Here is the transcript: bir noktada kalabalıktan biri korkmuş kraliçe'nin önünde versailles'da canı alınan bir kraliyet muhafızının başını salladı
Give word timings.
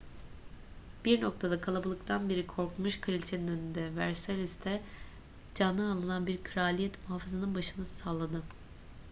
bir 1.05 1.21
noktada 1.21 1.61
kalabalıktan 1.61 2.29
biri 2.29 2.47
korkmuş 2.47 3.01
kraliçe'nin 3.01 3.47
önünde 3.47 3.95
versailles'da 3.95 4.81
canı 5.55 5.91
alınan 5.91 6.27
bir 6.27 6.43
kraliyet 6.43 7.09
muhafızının 7.09 7.55
başını 7.55 7.85
salladı 7.85 8.43